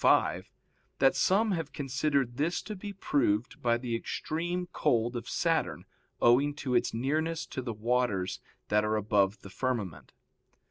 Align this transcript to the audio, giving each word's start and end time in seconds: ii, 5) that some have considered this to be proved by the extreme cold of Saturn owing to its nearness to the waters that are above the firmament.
ii, 0.01 0.07
5) 0.07 0.49
that 0.97 1.15
some 1.15 1.51
have 1.51 1.71
considered 1.71 2.37
this 2.37 2.63
to 2.63 2.75
be 2.75 2.91
proved 2.91 3.61
by 3.61 3.77
the 3.77 3.95
extreme 3.95 4.65
cold 4.73 5.15
of 5.15 5.29
Saturn 5.29 5.85
owing 6.19 6.55
to 6.55 6.73
its 6.73 6.91
nearness 6.91 7.45
to 7.45 7.61
the 7.61 7.71
waters 7.75 8.39
that 8.69 8.83
are 8.83 8.95
above 8.95 9.41
the 9.43 9.49
firmament. 9.51 10.11